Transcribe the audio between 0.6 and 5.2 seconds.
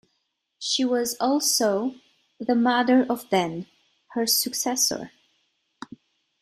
was also the mother of Den, her successor.